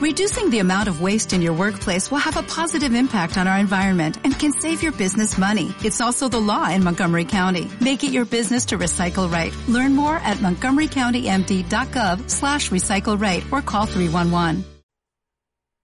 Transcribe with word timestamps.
Reducing 0.00 0.48
the 0.48 0.60
amount 0.60 0.88
of 0.88 1.02
waste 1.02 1.34
in 1.34 1.42
your 1.42 1.52
workplace 1.52 2.10
will 2.10 2.24
have 2.24 2.38
a 2.38 2.42
positive 2.42 2.94
impact 2.94 3.36
on 3.36 3.46
our 3.46 3.58
environment 3.58 4.16
and 4.24 4.32
can 4.32 4.50
save 4.50 4.82
your 4.82 4.92
business 4.92 5.36
money. 5.36 5.74
It's 5.84 6.00
also 6.00 6.26
the 6.26 6.40
law 6.40 6.70
in 6.70 6.82
Montgomery 6.82 7.26
County. 7.26 7.68
Make 7.82 8.02
it 8.02 8.10
your 8.10 8.24
business 8.24 8.64
to 8.72 8.78
recycle 8.78 9.30
right. 9.30 9.52
Learn 9.68 9.94
more 9.94 10.16
at 10.24 10.38
montgomerycountymd.gov 10.38 12.30
slash 12.30 12.70
recycle 12.70 13.20
right 13.20 13.44
or 13.52 13.60
call 13.60 13.84
311. 13.84 14.64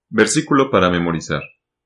Versículo 0.08 0.70
para 0.70 0.88
memorizar. 0.88 1.42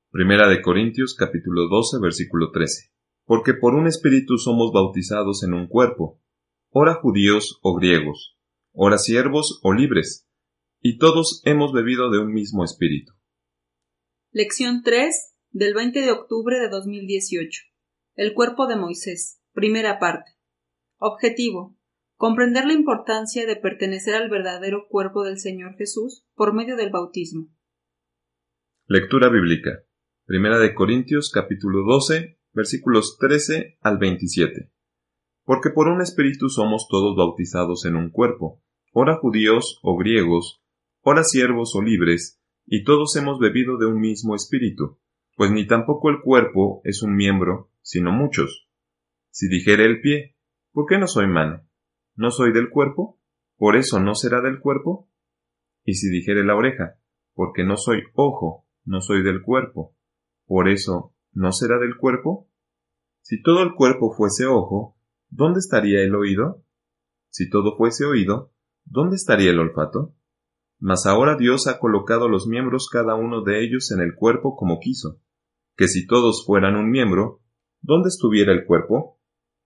Primera 0.09 0.47
de 0.47 0.61
Corintios 0.61 1.15
capítulo 1.15 1.67
12 1.67 1.99
versículo 1.99 2.51
13. 2.53 2.93
Porque 3.25 3.53
por 3.53 3.73
un 3.73 3.87
espíritu 3.87 4.37
somos 4.37 4.71
bautizados 4.71 5.43
en 5.43 5.53
un 5.53 5.67
cuerpo, 5.67 6.21
ora 6.69 6.93
judíos 6.93 7.59
o 7.61 7.75
griegos, 7.75 8.37
ora 8.71 8.97
siervos 8.97 9.59
o 9.63 9.73
libres, 9.73 10.30
y 10.81 10.97
todos 10.97 11.41
hemos 11.45 11.71
bebido 11.71 12.09
de 12.09 12.19
un 12.19 12.33
mismo 12.33 12.63
espíritu. 12.63 13.13
Lección 14.31 14.81
3 14.83 15.35
del 15.51 15.73
20 15.73 16.01
de 16.01 16.11
octubre 16.11 16.59
de 16.59 16.69
2018. 16.69 17.63
El 18.15 18.33
cuerpo 18.33 18.67
de 18.67 18.75
Moisés. 18.75 19.41
Primera 19.53 19.99
parte. 19.99 20.31
Objetivo. 20.97 21.77
Comprender 22.15 22.65
la 22.65 22.73
importancia 22.73 23.45
de 23.45 23.55
pertenecer 23.55 24.15
al 24.15 24.29
verdadero 24.29 24.87
cuerpo 24.89 25.23
del 25.23 25.39
Señor 25.39 25.75
Jesús 25.77 26.25
por 26.35 26.53
medio 26.53 26.75
del 26.75 26.91
bautismo. 26.91 27.49
Lectura 28.85 29.29
bíblica. 29.29 29.83
Primera 30.25 30.59
de 30.59 30.73
Corintios 30.73 31.31
capítulo 31.31 31.83
12 31.85 32.39
versículos 32.53 33.17
13 33.19 33.77
al 33.81 33.97
27. 33.97 34.71
Porque 35.43 35.69
por 35.69 35.87
un 35.87 36.01
espíritu 36.01 36.49
somos 36.49 36.87
todos 36.89 37.15
bautizados 37.15 37.85
en 37.85 37.95
un 37.95 38.09
cuerpo, 38.09 38.61
ora 38.91 39.17
judíos 39.17 39.79
o 39.81 39.97
griegos, 39.97 40.60
ora 41.01 41.23
siervos 41.23 41.73
o 41.75 41.81
libres, 41.81 42.39
y 42.65 42.83
todos 42.83 43.15
hemos 43.15 43.39
bebido 43.39 43.77
de 43.77 43.85
un 43.85 43.99
mismo 43.99 44.35
espíritu, 44.35 44.99
pues 45.35 45.51
ni 45.51 45.65
tampoco 45.67 46.09
el 46.09 46.21
cuerpo 46.21 46.81
es 46.83 47.01
un 47.01 47.15
miembro, 47.15 47.71
sino 47.81 48.11
muchos. 48.11 48.67
Si 49.31 49.47
dijere 49.47 49.85
el 49.85 50.01
pie, 50.01 50.35
¿por 50.71 50.85
qué 50.85 50.97
no 50.97 51.07
soy 51.07 51.27
mano? 51.27 51.67
¿No 52.15 52.31
soy 52.31 52.53
del 52.53 52.69
cuerpo? 52.69 53.19
¿Por 53.57 53.75
eso 53.75 53.99
no 53.99 54.15
será 54.15 54.41
del 54.41 54.59
cuerpo? 54.59 55.09
Y 55.83 55.95
si 55.95 56.09
dijere 56.09 56.45
la 56.45 56.55
oreja, 56.55 56.99
porque 57.33 57.63
no 57.63 57.77
soy 57.77 58.03
ojo, 58.13 58.67
no 58.85 59.01
soy 59.01 59.23
del 59.23 59.41
cuerpo, 59.41 59.95
¿por 60.45 60.69
eso 60.69 61.15
no 61.33 61.51
será 61.51 61.79
del 61.79 61.97
cuerpo? 61.97 62.49
Si 63.21 63.41
todo 63.41 63.63
el 63.63 63.73
cuerpo 63.73 64.13
fuese 64.13 64.45
ojo, 64.45 64.97
¿dónde 65.29 65.59
estaría 65.59 66.01
el 66.01 66.13
oído? 66.15 66.63
Si 67.29 67.49
todo 67.49 67.77
fuese 67.77 68.05
oído, 68.05 68.51
¿dónde 68.83 69.15
estaría 69.15 69.51
el 69.51 69.59
olfato? 69.59 70.13
Mas 70.83 71.05
ahora 71.05 71.37
Dios 71.37 71.67
ha 71.67 71.77
colocado 71.77 72.27
los 72.27 72.47
miembros 72.47 72.89
cada 72.91 73.13
uno 73.13 73.43
de 73.43 73.63
ellos 73.63 73.91
en 73.91 74.01
el 74.01 74.15
cuerpo 74.15 74.55
como 74.55 74.79
quiso. 74.79 75.21
Que 75.77 75.87
si 75.87 76.07
todos 76.07 76.43
fueran 76.43 76.75
un 76.75 76.89
miembro, 76.89 77.43
¿dónde 77.81 78.09
estuviera 78.09 78.51
el 78.51 78.65
cuerpo? 78.65 79.19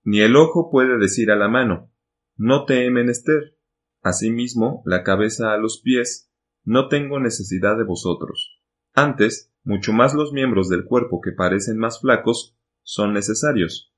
Ni 0.03 0.19
el 0.19 0.35
ojo 0.35 0.69
puede 0.69 0.99
decir 0.99 1.31
a 1.31 1.37
la 1.37 1.47
mano, 1.47 1.89
no 2.35 2.65
te 2.65 2.85
he 2.85 2.91
menester. 2.91 3.57
Asimismo, 4.01 4.83
la 4.85 5.03
cabeza 5.03 5.53
a 5.53 5.57
los 5.57 5.81
pies, 5.81 6.29
no 6.65 6.89
tengo 6.89 7.21
necesidad 7.21 7.77
de 7.77 7.85
vosotros. 7.85 8.59
Antes, 8.93 9.53
mucho 9.63 9.93
más 9.93 10.13
los 10.13 10.33
miembros 10.33 10.67
del 10.67 10.83
cuerpo 10.83 11.21
que 11.21 11.31
parecen 11.31 11.77
más 11.77 12.01
flacos 12.01 12.57
son 12.83 13.13
necesarios, 13.13 13.93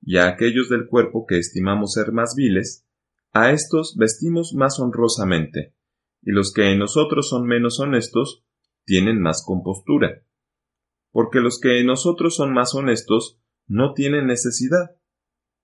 y 0.00 0.16
a 0.16 0.26
aquellos 0.26 0.70
del 0.70 0.86
cuerpo 0.86 1.26
que 1.26 1.38
estimamos 1.38 1.92
ser 1.92 2.12
más 2.12 2.34
viles, 2.34 2.86
a 3.32 3.50
estos 3.50 3.94
vestimos 3.98 4.54
más 4.54 4.80
honrosamente 4.80 5.74
y 6.22 6.30
los 6.30 6.52
que 6.52 6.70
en 6.70 6.78
nosotros 6.78 7.28
son 7.28 7.46
menos 7.46 7.80
honestos 7.80 8.44
tienen 8.84 9.20
más 9.20 9.44
compostura. 9.44 10.22
Porque 11.10 11.40
los 11.40 11.60
que 11.60 11.80
en 11.80 11.86
nosotros 11.86 12.36
son 12.36 12.52
más 12.52 12.74
honestos 12.74 13.40
no 13.66 13.92
tienen 13.92 14.26
necesidad. 14.26 14.96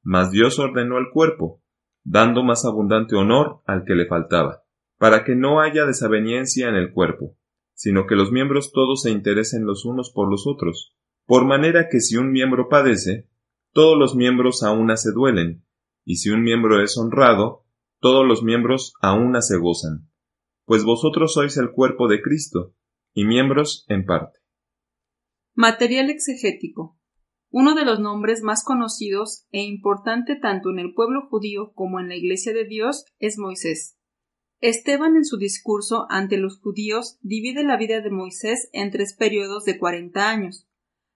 Mas 0.03 0.31
Dios 0.31 0.59
ordenó 0.59 0.99
el 0.99 1.11
cuerpo, 1.13 1.63
dando 2.05 2.43
más 2.43 2.65
abundante 2.65 3.17
honor 3.17 3.63
al 3.67 3.85
que 3.85 3.95
le 3.95 4.07
faltaba, 4.07 4.65
para 4.99 5.25
que 5.25 5.35
no 5.35 5.61
haya 5.61 5.87
desaveniencia 5.87 6.69
en 6.69 6.75
el 6.75 6.93
cuerpo, 6.93 7.37
sino 7.75 8.07
que 8.07 8.17
los 8.17 8.33
miembros 8.33 8.73
todos 8.73 9.03
se 9.03 9.11
interesen 9.11 9.65
los 9.65 9.85
unos 9.85 10.11
por 10.11 10.31
los 10.31 10.47
otros, 10.47 10.95
por 11.27 11.45
manera 11.45 11.89
que 11.91 12.01
si 12.01 12.17
un 12.17 12.31
miembro 12.31 12.69
padece, 12.69 13.29
todos 13.73 13.99
los 13.99 14.17
miembros 14.17 14.63
a 14.63 14.73
una 14.73 14.97
se 14.97 15.13
duelen, 15.13 15.65
y 16.05 16.17
si 16.17 16.31
un 16.31 16.43
miembro 16.43 16.83
es 16.83 16.97
honrado, 16.97 17.65
todos 18.01 18.27
los 18.27 18.43
miembros 18.43 18.95
a 19.01 19.15
una 19.15 19.43
se 19.43 19.59
gozan 19.59 20.08
pues 20.69 20.85
vosotros 20.85 21.33
sois 21.33 21.57
el 21.57 21.73
cuerpo 21.73 22.09
de 22.09 22.21
Cristo, 22.21 22.75
y 23.15 23.25
miembros 23.25 23.87
en 23.89 24.05
parte. 24.05 24.39
Material 25.55 26.11
exegético. 26.11 27.01
Uno 27.49 27.75
de 27.75 27.87
los 27.87 28.01
nombres 28.01 28.43
más 28.43 28.65
conocidos 28.65 29.47
e 29.51 29.63
importante 29.63 30.37
tanto 30.37 30.69
en 30.69 30.79
el 30.79 30.93
pueblo 30.93 31.27
judío 31.31 31.73
como 31.73 32.01
en 32.01 32.09
la 32.09 32.17
Iglesia 32.17 32.53
de 32.53 32.67
Dios 32.67 33.07
es 33.19 33.39
Moisés. 33.39 33.97
Esteban 34.61 35.17
en 35.17 35.25
su 35.25 35.39
discurso 35.39 36.05
ante 36.11 36.37
los 36.37 36.61
judíos 36.61 37.17
divide 37.23 37.65
la 37.65 37.79
vida 37.79 38.03
de 38.03 38.11
Moisés 38.11 38.69
en 38.75 38.91
tres 38.91 39.17
periodos 39.17 39.65
de 39.65 39.79
cuarenta 39.79 40.29
años. 40.29 40.69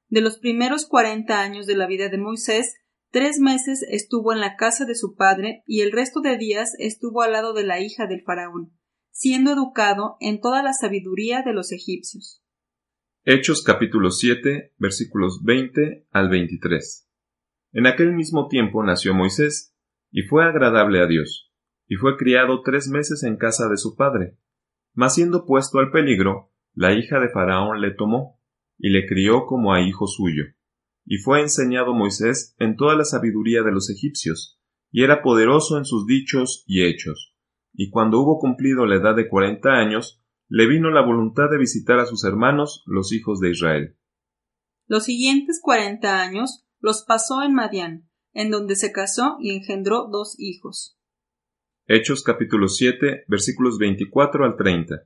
De 0.08 0.22
los 0.22 0.38
primeros 0.38 0.86
cuarenta 0.86 1.42
años 1.42 1.66
de 1.66 1.76
la 1.76 1.86
vida 1.86 2.08
de 2.08 2.16
Moisés, 2.16 2.76
tres 3.10 3.38
meses 3.38 3.84
estuvo 3.86 4.32
en 4.32 4.40
la 4.40 4.56
casa 4.56 4.86
de 4.86 4.94
su 4.94 5.14
padre 5.14 5.62
y 5.66 5.82
el 5.82 5.92
resto 5.92 6.22
de 6.22 6.38
días 6.38 6.72
estuvo 6.78 7.20
al 7.20 7.32
lado 7.32 7.52
de 7.52 7.64
la 7.64 7.80
hija 7.80 8.06
del 8.06 8.22
faraón 8.22 8.72
siendo 9.12 9.52
educado 9.52 10.16
en 10.20 10.40
toda 10.40 10.62
la 10.62 10.72
sabiduría 10.72 11.42
de 11.42 11.52
los 11.52 11.70
egipcios. 11.70 12.42
Hechos 13.24 13.62
capítulo 13.62 14.10
7 14.10 14.72
versículos 14.78 15.42
20 15.44 16.08
al 16.10 16.30
23. 16.30 17.08
En 17.72 17.86
aquel 17.86 18.14
mismo 18.14 18.48
tiempo 18.48 18.82
nació 18.82 19.14
Moisés, 19.14 19.76
y 20.10 20.22
fue 20.22 20.44
agradable 20.44 21.02
a 21.02 21.06
Dios, 21.06 21.52
y 21.86 21.96
fue 21.96 22.16
criado 22.16 22.62
tres 22.62 22.88
meses 22.88 23.22
en 23.22 23.36
casa 23.36 23.68
de 23.68 23.76
su 23.76 23.96
padre. 23.96 24.38
Mas 24.94 25.14
siendo 25.14 25.44
puesto 25.46 25.78
al 25.78 25.90
peligro, 25.90 26.50
la 26.74 26.94
hija 26.94 27.20
de 27.20 27.28
Faraón 27.28 27.80
le 27.80 27.92
tomó, 27.92 28.40
y 28.78 28.90
le 28.90 29.06
crió 29.06 29.44
como 29.44 29.72
a 29.74 29.82
hijo 29.82 30.06
suyo. 30.06 30.44
Y 31.04 31.18
fue 31.18 31.40
enseñado 31.40 31.94
Moisés 31.94 32.54
en 32.58 32.76
toda 32.76 32.96
la 32.96 33.04
sabiduría 33.04 33.62
de 33.62 33.72
los 33.72 33.90
egipcios, 33.90 34.58
y 34.90 35.04
era 35.04 35.22
poderoso 35.22 35.76
en 35.78 35.84
sus 35.84 36.06
dichos 36.06 36.64
y 36.66 36.84
hechos 36.84 37.31
y 37.74 37.90
cuando 37.90 38.20
hubo 38.20 38.38
cumplido 38.38 38.86
la 38.86 38.96
edad 38.96 39.16
de 39.16 39.28
cuarenta 39.28 39.70
años, 39.78 40.22
le 40.48 40.66
vino 40.66 40.90
la 40.90 41.04
voluntad 41.04 41.48
de 41.50 41.58
visitar 41.58 41.98
a 41.98 42.06
sus 42.06 42.24
hermanos, 42.24 42.82
los 42.86 43.12
hijos 43.12 43.40
de 43.40 43.50
Israel. 43.50 43.96
Los 44.86 45.04
siguientes 45.04 45.60
cuarenta 45.62 46.22
años 46.22 46.66
los 46.80 47.04
pasó 47.04 47.42
en 47.42 47.54
Madián, 47.54 48.10
en 48.34 48.50
donde 48.50 48.76
se 48.76 48.92
casó 48.92 49.36
y 49.40 49.56
engendró 49.56 50.08
dos 50.10 50.36
hijos. 50.38 50.98
Hechos 51.86 52.22
capítulo 52.22 52.68
7 52.68 53.24
versículos 53.28 53.78
24 53.78 54.44
al 54.44 54.56
30. 54.56 55.04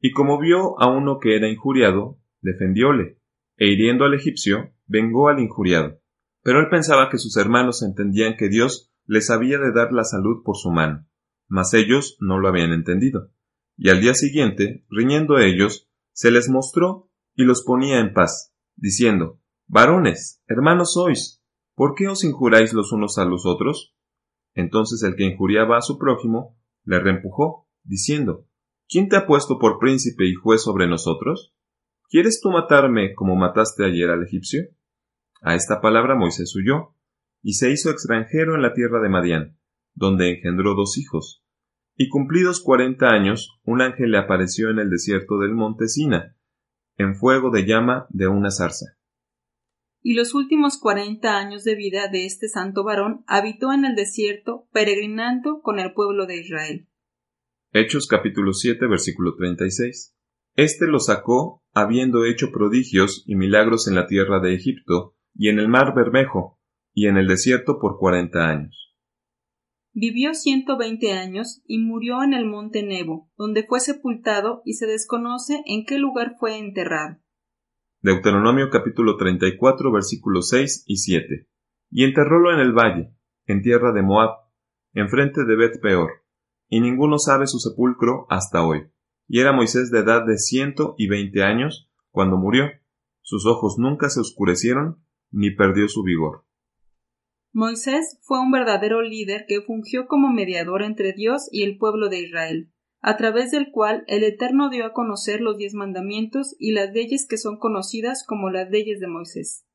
Y 0.00 0.10
como 0.10 0.38
vio 0.38 0.80
a 0.80 0.88
uno 0.88 1.18
que 1.20 1.36
era 1.36 1.48
injuriado, 1.48 2.18
defendióle, 2.40 3.18
e 3.56 3.68
hiriendo 3.68 4.04
al 4.04 4.14
egipcio, 4.14 4.72
vengó 4.86 5.28
al 5.28 5.40
injuriado. 5.40 6.00
Pero 6.42 6.60
él 6.60 6.68
pensaba 6.70 7.08
que 7.10 7.18
sus 7.18 7.36
hermanos 7.36 7.82
entendían 7.82 8.36
que 8.36 8.48
Dios 8.48 8.92
les 9.06 9.30
había 9.30 9.58
de 9.58 9.72
dar 9.72 9.92
la 9.92 10.04
salud 10.04 10.42
por 10.44 10.56
su 10.56 10.70
mano 10.70 11.08
mas 11.48 11.74
ellos 11.74 12.16
no 12.20 12.38
lo 12.38 12.48
habían 12.48 12.72
entendido. 12.72 13.32
Y 13.76 13.88
al 13.88 14.00
día 14.00 14.14
siguiente, 14.14 14.84
riñendo 14.90 15.38
ellos, 15.38 15.88
se 16.12 16.30
les 16.30 16.48
mostró 16.48 17.10
y 17.34 17.44
los 17.44 17.62
ponía 17.64 17.98
en 18.00 18.12
paz, 18.12 18.54
diciendo, 18.76 19.40
Varones, 19.66 20.42
hermanos 20.46 20.94
sois, 20.94 21.42
¿por 21.74 21.94
qué 21.94 22.08
os 22.08 22.24
injuráis 22.24 22.72
los 22.72 22.92
unos 22.92 23.18
a 23.18 23.24
los 23.24 23.46
otros? 23.46 23.94
Entonces 24.54 25.02
el 25.02 25.16
que 25.16 25.24
injuriaba 25.24 25.78
a 25.78 25.82
su 25.82 25.98
prójimo 25.98 26.58
le 26.84 27.00
reempujó, 27.00 27.68
diciendo, 27.82 28.46
¿Quién 28.88 29.08
te 29.08 29.16
ha 29.16 29.26
puesto 29.26 29.58
por 29.58 29.78
príncipe 29.78 30.26
y 30.26 30.34
juez 30.34 30.62
sobre 30.62 30.88
nosotros? 30.88 31.54
¿Quieres 32.08 32.40
tú 32.40 32.50
matarme 32.50 33.14
como 33.14 33.36
mataste 33.36 33.84
ayer 33.84 34.10
al 34.10 34.22
egipcio? 34.22 34.62
A 35.42 35.54
esta 35.54 35.80
palabra 35.80 36.14
Moisés 36.16 36.54
huyó, 36.56 36.94
y 37.42 37.52
se 37.52 37.70
hizo 37.70 37.90
extranjero 37.90 38.54
en 38.54 38.62
la 38.62 38.72
tierra 38.72 39.00
de 39.00 39.08
Madián 39.08 39.57
donde 39.98 40.30
engendró 40.30 40.74
dos 40.74 40.96
hijos. 40.96 41.42
Y 41.96 42.08
cumplidos 42.08 42.62
cuarenta 42.62 43.10
años, 43.10 43.58
un 43.64 43.82
ángel 43.82 44.12
le 44.12 44.18
apareció 44.18 44.70
en 44.70 44.78
el 44.78 44.88
desierto 44.88 45.38
del 45.38 45.54
monte 45.54 45.88
Sina, 45.88 46.36
en 46.96 47.16
fuego 47.16 47.50
de 47.50 47.66
llama 47.66 48.06
de 48.10 48.28
una 48.28 48.50
zarza. 48.50 48.96
Y 50.00 50.14
los 50.14 50.34
últimos 50.34 50.78
cuarenta 50.78 51.36
años 51.36 51.64
de 51.64 51.74
vida 51.74 52.06
de 52.06 52.24
este 52.24 52.48
santo 52.48 52.84
varón 52.84 53.24
habitó 53.26 53.72
en 53.72 53.84
el 53.84 53.96
desierto, 53.96 54.68
peregrinando 54.72 55.60
con 55.60 55.80
el 55.80 55.92
pueblo 55.92 56.26
de 56.26 56.38
Israel. 56.38 56.88
Hechos 57.72 58.06
capítulo 58.06 58.52
7 58.52 58.86
versículo 58.86 59.34
36. 59.34 60.14
Este 60.54 60.86
lo 60.86 61.00
sacó 61.00 61.64
habiendo 61.74 62.24
hecho 62.24 62.52
prodigios 62.52 63.24
y 63.26 63.34
milagros 63.34 63.88
en 63.88 63.96
la 63.96 64.06
tierra 64.06 64.38
de 64.38 64.54
Egipto 64.54 65.16
y 65.34 65.48
en 65.48 65.58
el 65.58 65.68
mar 65.68 65.92
Bermejo 65.94 66.60
y 66.94 67.06
en 67.06 67.16
el 67.16 67.26
desierto 67.26 67.80
por 67.80 67.98
cuarenta 67.98 68.48
años. 68.48 68.87
Vivió 69.92 70.34
ciento 70.34 70.76
veinte 70.76 71.12
años 71.12 71.62
y 71.66 71.78
murió 71.78 72.22
en 72.22 72.34
el 72.34 72.46
monte 72.46 72.82
Nebo, 72.82 73.30
donde 73.36 73.64
fue 73.66 73.80
sepultado 73.80 74.62
y 74.64 74.74
se 74.74 74.86
desconoce 74.86 75.62
en 75.66 75.84
qué 75.86 75.98
lugar 75.98 76.36
fue 76.38 76.58
enterrado. 76.58 77.18
Deuteronomio 78.00 78.70
capítulo 78.70 79.16
34 79.16 79.90
versículos 79.90 80.50
6 80.50 80.84
y 80.86 80.96
7. 80.98 81.48
Y 81.90 82.04
enterrólo 82.04 82.52
en 82.52 82.60
el 82.60 82.72
valle, 82.72 83.14
en 83.46 83.62
tierra 83.62 83.92
de 83.92 84.02
Moab, 84.02 84.30
enfrente 84.92 85.44
de 85.44 85.56
Bet 85.56 85.80
Peor, 85.80 86.10
y 86.68 86.80
ninguno 86.80 87.18
sabe 87.18 87.46
su 87.46 87.58
sepulcro 87.58 88.26
hasta 88.28 88.64
hoy. 88.64 88.90
Y 89.26 89.40
era 89.40 89.52
Moisés 89.52 89.90
de 89.90 90.00
edad 90.00 90.24
de 90.26 90.38
ciento 90.38 90.94
y 90.96 91.08
veinte 91.08 91.42
años 91.42 91.90
cuando 92.10 92.36
murió. 92.36 92.66
Sus 93.22 93.46
ojos 93.46 93.76
nunca 93.78 94.10
se 94.10 94.20
oscurecieron, 94.20 95.04
ni 95.30 95.50
perdió 95.50 95.88
su 95.88 96.02
vigor. 96.02 96.44
Moisés 97.58 98.20
fue 98.22 98.38
un 98.38 98.52
verdadero 98.52 99.02
líder 99.02 99.44
que 99.48 99.62
fungió 99.62 100.06
como 100.06 100.32
mediador 100.32 100.80
entre 100.80 101.12
Dios 101.12 101.48
y 101.50 101.64
el 101.64 101.76
pueblo 101.76 102.08
de 102.08 102.20
Israel, 102.20 102.70
a 103.00 103.16
través 103.16 103.50
del 103.50 103.72
cual 103.72 104.04
el 104.06 104.22
Eterno 104.22 104.70
dio 104.70 104.86
a 104.86 104.92
conocer 104.92 105.40
los 105.40 105.56
diez 105.56 105.74
mandamientos 105.74 106.54
y 106.60 106.70
las 106.70 106.92
leyes 106.92 107.26
que 107.28 107.36
son 107.36 107.58
conocidas 107.58 108.24
como 108.24 108.48
las 108.48 108.70
leyes 108.70 109.00
de 109.00 109.08
Moisés. 109.08 109.66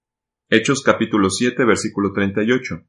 Hechos 0.48 0.82
capítulo 0.82 1.30
7 1.30 1.66
versículo 1.66 2.14
38. 2.14 2.86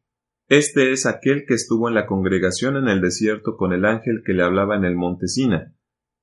Este 0.46 0.92
es 0.92 1.06
aquel 1.06 1.44
que 1.44 1.54
estuvo 1.54 1.88
en 1.88 1.96
la 1.96 2.06
congregación 2.06 2.76
en 2.76 2.86
el 2.86 3.00
desierto 3.00 3.56
con 3.56 3.72
el 3.72 3.86
ángel 3.86 4.22
que 4.24 4.32
le 4.32 4.44
hablaba 4.44 4.76
en 4.76 4.84
el 4.84 4.94
monte 4.94 5.26
Sina, 5.26 5.74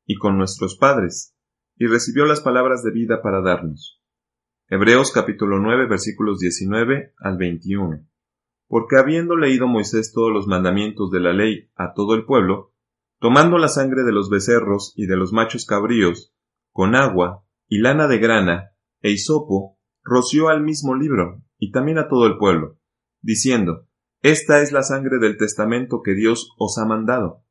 y 0.06 0.16
con 0.16 0.38
nuestros 0.38 0.78
padres, 0.78 1.36
y 1.76 1.88
recibió 1.88 2.24
las 2.24 2.40
palabras 2.40 2.84
de 2.84 2.92
vida 2.92 3.22
para 3.22 3.42
darnos. 3.42 4.02
Hebreos 4.70 5.12
capítulo 5.12 5.60
9 5.60 5.88
versículos 5.90 6.40
19 6.40 7.16
al 7.18 7.36
21 7.36 8.11
porque 8.72 8.96
habiendo 8.96 9.36
leído 9.36 9.68
Moisés 9.68 10.14
todos 10.14 10.32
los 10.32 10.48
mandamientos 10.48 11.12
de 11.12 11.20
la 11.20 11.34
ley 11.34 11.70
a 11.76 11.92
todo 11.94 12.16
el 12.16 12.24
pueblo, 12.24 12.74
tomando 13.20 13.58
la 13.58 13.68
sangre 13.68 14.04
de 14.04 14.14
los 14.14 14.30
becerros 14.30 14.94
y 14.96 15.08
de 15.08 15.18
los 15.18 15.34
machos 15.34 15.66
cabríos, 15.66 16.34
con 16.72 16.96
agua 16.96 17.46
y 17.68 17.80
lana 17.80 18.08
de 18.08 18.18
grana 18.20 18.72
e 19.02 19.12
hisopo, 19.12 19.78
roció 20.04 20.48
al 20.48 20.64
mismo 20.64 20.96
libro 20.96 21.44
y 21.58 21.72
también 21.72 21.98
a 21.98 22.08
todo 22.08 22.26
el 22.28 22.38
pueblo, 22.38 22.80
diciendo, 23.20 23.90
Esta 24.22 24.62
es 24.62 24.72
la 24.72 24.84
sangre 24.84 25.20
del 25.20 25.36
testamento 25.36 26.02
que 26.02 26.14
Dios 26.14 26.52
os 26.58 26.78
ha 26.78 26.86
mandado. 26.86 27.44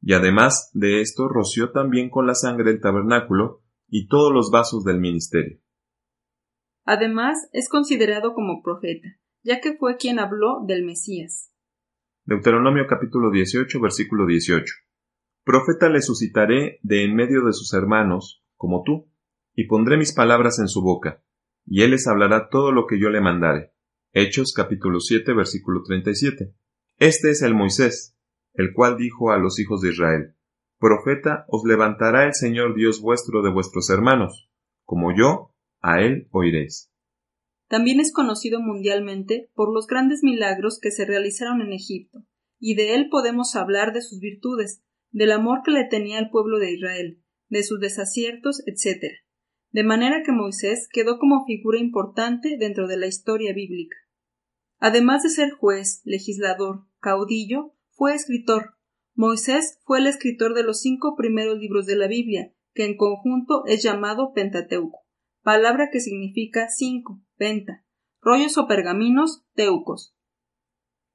Y 0.00 0.12
además 0.12 0.70
de 0.74 1.00
esto 1.00 1.26
roció 1.26 1.72
también 1.72 2.08
con 2.08 2.28
la 2.28 2.36
sangre 2.36 2.70
el 2.70 2.80
tabernáculo 2.80 3.64
y 3.88 4.06
todos 4.06 4.32
los 4.32 4.52
vasos 4.52 4.84
del 4.84 5.00
ministerio. 5.00 5.58
Además 6.84 7.48
es 7.50 7.68
considerado 7.68 8.32
como 8.32 8.62
profeta 8.62 9.08
ya 9.42 9.60
que 9.60 9.76
fue 9.76 9.96
quien 9.96 10.18
habló 10.18 10.64
del 10.66 10.84
Mesías. 10.84 11.52
Deuteronomio 12.24 12.86
capítulo 12.88 13.30
18, 13.30 13.80
versículo 13.80 14.26
18. 14.26 14.72
Profeta 15.44 15.88
le 15.88 16.00
suscitaré 16.00 16.78
de 16.82 17.04
en 17.04 17.16
medio 17.16 17.44
de 17.44 17.52
sus 17.52 17.74
hermanos, 17.74 18.44
como 18.56 18.82
tú, 18.84 19.10
y 19.54 19.66
pondré 19.66 19.96
mis 19.96 20.14
palabras 20.14 20.60
en 20.60 20.68
su 20.68 20.82
boca, 20.82 21.24
y 21.66 21.82
él 21.82 21.90
les 21.90 22.06
hablará 22.06 22.48
todo 22.48 22.70
lo 22.70 22.86
que 22.86 23.00
yo 23.00 23.10
le 23.10 23.20
mandare. 23.20 23.72
Hechos 24.12 24.52
capítulo 24.54 25.00
7, 25.00 25.32
versículo 25.34 25.82
37. 25.82 26.54
Este 26.98 27.30
es 27.30 27.42
el 27.42 27.54
Moisés, 27.54 28.16
el 28.54 28.72
cual 28.72 28.96
dijo 28.96 29.32
a 29.32 29.38
los 29.38 29.58
hijos 29.58 29.80
de 29.80 29.90
Israel, 29.90 30.36
Profeta 30.78 31.46
os 31.48 31.64
levantará 31.64 32.26
el 32.26 32.34
Señor 32.34 32.76
Dios 32.76 33.00
vuestro 33.00 33.42
de 33.42 33.50
vuestros 33.50 33.90
hermanos, 33.90 34.50
como 34.84 35.16
yo, 35.16 35.54
a 35.80 36.00
él 36.00 36.28
oiréis. 36.30 36.91
También 37.72 38.00
es 38.00 38.12
conocido 38.12 38.60
mundialmente 38.60 39.50
por 39.54 39.72
los 39.72 39.86
grandes 39.86 40.22
milagros 40.22 40.78
que 40.78 40.90
se 40.90 41.06
realizaron 41.06 41.62
en 41.62 41.72
Egipto, 41.72 42.22
y 42.58 42.74
de 42.74 42.94
él 42.94 43.08
podemos 43.08 43.56
hablar 43.56 43.94
de 43.94 44.02
sus 44.02 44.20
virtudes, 44.20 44.82
del 45.10 45.32
amor 45.32 45.62
que 45.64 45.70
le 45.70 45.86
tenía 45.86 46.18
al 46.18 46.28
pueblo 46.28 46.58
de 46.58 46.70
Israel, 46.70 47.22
de 47.48 47.62
sus 47.62 47.80
desaciertos, 47.80 48.62
etc. 48.66 49.14
De 49.70 49.84
manera 49.84 50.22
que 50.22 50.32
Moisés 50.32 50.86
quedó 50.92 51.18
como 51.18 51.46
figura 51.46 51.78
importante 51.78 52.58
dentro 52.58 52.88
de 52.88 52.98
la 52.98 53.06
historia 53.06 53.54
bíblica. 53.54 53.96
Además 54.78 55.22
de 55.22 55.30
ser 55.30 55.52
juez, 55.52 56.02
legislador, 56.04 56.84
caudillo, 57.00 57.72
fue 57.92 58.14
escritor. 58.14 58.74
Moisés 59.14 59.78
fue 59.86 60.00
el 60.00 60.08
escritor 60.08 60.52
de 60.52 60.62
los 60.62 60.82
cinco 60.82 61.16
primeros 61.16 61.56
libros 61.56 61.86
de 61.86 61.96
la 61.96 62.06
Biblia, 62.06 62.52
que 62.74 62.84
en 62.84 62.98
conjunto 62.98 63.64
es 63.64 63.82
llamado 63.82 64.34
Pentateuco 64.34 65.02
palabra 65.42 65.88
que 65.92 66.00
significa 66.00 66.68
cinco, 66.68 67.20
rollos 68.20 68.56
o 68.58 68.66
pergaminos, 68.66 69.44
teucos. 69.54 70.14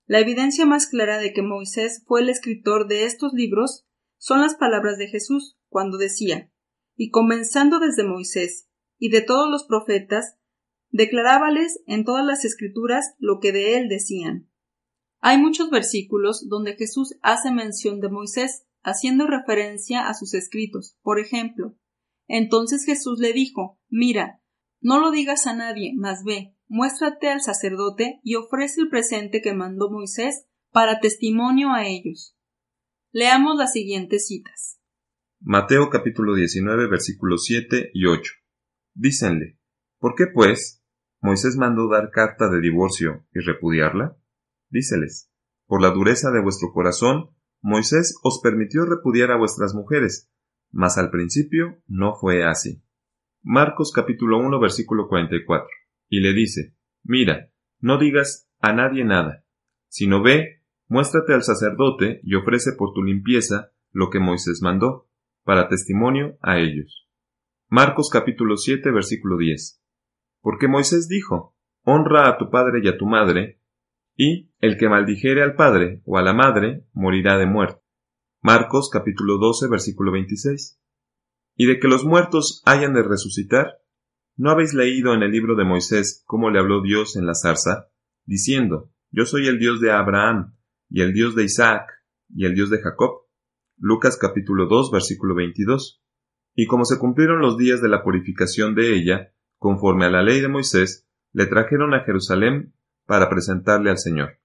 La 0.06 0.20
evidencia 0.20 0.66
más 0.66 0.88
clara 0.88 1.18
de 1.18 1.34
que 1.34 1.42
Moisés 1.42 2.04
fue 2.06 2.22
el 2.22 2.30
escritor 2.30 2.88
de 2.88 3.06
estos 3.06 3.34
libros 3.34 3.86
son 4.18 4.42
las 4.42 4.56
palabras 4.56 4.98
de 4.98 5.08
Jesús, 5.08 5.58
cuando 5.70 5.98
decía, 5.98 6.52
y 6.96 7.12
comenzando 7.12 7.80
desde 7.80 8.04
Moisés 8.04 8.70
y 8.98 9.10
de 9.10 9.22
todos 9.22 9.50
los 9.50 9.66
profetas, 9.66 10.38
declarábales 10.90 11.82
en 11.86 12.04
todas 12.04 12.26
las 12.26 12.46
escrituras 12.46 13.16
lo 13.20 13.40
que 13.40 13.52
de 13.52 13.78
él 13.78 13.90
decían. 13.90 14.50
Hay 15.20 15.38
muchos 15.38 15.70
versículos 15.70 16.48
donde 16.48 16.76
Jesús 16.76 17.16
hace 17.22 17.52
mención 17.52 18.00
de 18.00 18.10
Moisés, 18.10 18.66
haciendo 18.82 19.28
referencia 19.28 20.08
a 20.08 20.14
sus 20.14 20.34
escritos. 20.34 20.98
Por 21.02 21.20
ejemplo, 21.20 21.76
entonces 22.28 22.86
Jesús 22.86 23.20
le 23.20 23.34
dijo, 23.34 23.80
Mira, 23.90 24.42
no 24.82 25.00
lo 25.00 25.12
digas 25.12 25.48
a 25.48 25.56
nadie, 25.56 25.94
mas 25.96 26.24
ve, 26.24 26.56
muéstrate 26.68 27.30
al 27.30 27.42
sacerdote 27.42 28.20
y 28.24 28.36
ofrece 28.36 28.82
el 28.82 28.90
presente 28.90 29.42
que 29.42 29.54
mandó 29.54 29.90
Moisés 29.90 30.46
para 30.72 31.00
testimonio 31.00 31.72
a 31.72 31.86
ellos. 31.86 32.36
Leamos 33.12 33.58
las 33.58 33.74
siguientes 33.74 34.28
citas. 34.28 34.80
Mateo 35.40 35.90
capítulo 35.90 36.36
19 36.36 36.88
versículos 36.90 37.46
7 37.46 37.92
y 37.94 38.06
8. 38.06 38.34
Dícenle, 38.94 39.60
¿por 40.00 40.16
qué 40.16 40.26
pues 40.34 40.84
Moisés 41.22 41.56
mandó 41.58 41.90
dar 41.90 42.10
carta 42.12 42.50
de 42.50 42.60
divorcio 42.60 43.26
y 43.34 43.40
repudiarla? 43.40 44.18
Díceles, 44.70 45.32
por 45.66 45.82
la 45.82 45.92
dureza 45.92 46.32
de 46.32 46.42
vuestro 46.42 46.72
corazón, 46.74 47.36
Moisés 47.62 48.16
os 48.24 48.40
permitió 48.42 48.86
repudiar 48.86 49.32
a 49.32 49.38
vuestras 49.38 49.74
mujeres, 49.74 50.32
mas 50.72 50.98
al 50.98 51.10
principio 51.10 51.82
no 51.88 52.16
fue 52.16 52.46
así. 52.46 52.84
Marcos 53.44 53.92
capítulo 53.94 54.40
1 54.40 54.60
versículo 54.60 55.08
44. 55.08 55.68
Y 56.10 56.20
le 56.20 56.34
dice, 56.34 56.76
Mira, 57.04 57.52
no 57.80 57.98
digas 57.98 58.50
a 58.60 58.74
nadie 58.74 59.04
nada, 59.06 59.46
sino 59.88 60.22
ve, 60.22 60.64
muéstrate 60.88 61.34
al 61.34 61.44
sacerdote 61.44 62.20
y 62.24 62.36
ofrece 62.36 62.72
por 62.78 62.94
tu 62.94 63.04
limpieza 63.04 63.72
lo 63.92 64.10
que 64.10 64.20
Moisés 64.20 64.62
mandó, 64.62 65.10
para 65.44 65.70
testimonio 65.70 66.38
a 66.42 66.60
ellos. 66.60 67.08
Marcos 67.70 68.10
capítulo 68.12 68.58
7 68.58 68.92
versículo 68.92 69.38
10. 69.38 69.82
Porque 70.42 70.68
Moisés 70.68 71.08
dijo, 71.08 71.56
Honra 71.84 72.28
a 72.28 72.38
tu 72.38 72.50
padre 72.50 72.82
y 72.84 72.88
a 72.88 72.98
tu 72.98 73.06
madre, 73.06 73.62
y 74.16 74.52
el 74.60 74.78
que 74.78 74.90
maldijere 74.90 75.44
al 75.44 75.56
padre 75.56 76.02
o 76.06 76.18
a 76.18 76.22
la 76.22 76.34
madre 76.34 76.86
morirá 76.92 77.38
de 77.38 77.46
muerte. 77.46 77.82
Marcos 78.42 78.90
capítulo 78.92 79.38
12 79.38 79.68
versículo 79.70 80.12
26. 80.12 80.80
Y 81.58 81.66
de 81.66 81.80
que 81.80 81.88
los 81.88 82.06
muertos 82.06 82.62
hayan 82.66 82.94
de 82.94 83.02
resucitar, 83.02 83.80
¿no 84.36 84.52
habéis 84.52 84.76
leído 84.76 85.16
en 85.16 85.24
el 85.24 85.32
libro 85.32 85.56
de 85.56 85.66
Moisés 85.66 86.24
cómo 86.28 86.52
le 86.52 86.60
habló 86.60 86.84
Dios 86.84 87.18
en 87.18 87.26
la 87.26 87.34
zarza, 87.34 87.90
diciendo, 88.26 88.92
Yo 89.10 89.26
soy 89.26 89.48
el 89.48 89.58
Dios 89.58 89.82
de 89.82 89.92
Abraham, 89.92 90.56
y 90.88 91.02
el 91.02 91.14
Dios 91.14 91.36
de 91.36 91.44
Isaac, 91.44 91.90
y 92.30 92.46
el 92.46 92.54
Dios 92.54 92.70
de 92.70 92.80
Jacob? 92.80 93.24
Lucas 93.76 94.18
capítulo 94.18 94.68
2 94.68 94.92
versículo 94.92 95.34
22. 95.34 96.04
Y 96.56 96.68
como 96.68 96.86
se 96.86 97.00
cumplieron 97.00 97.42
los 97.42 97.58
días 97.58 97.82
de 97.82 97.90
la 97.90 98.04
purificación 98.04 98.76
de 98.76 98.96
ella, 98.96 99.34
conforme 99.58 100.06
a 100.06 100.12
la 100.12 100.22
ley 100.24 100.42
de 100.42 100.48
Moisés, 100.48 101.08
le 101.32 101.48
trajeron 101.48 101.96
a 101.96 102.04
Jerusalén 102.04 102.76
para 103.06 103.30
presentarle 103.30 103.90
al 103.90 103.98
Señor. 103.98 104.40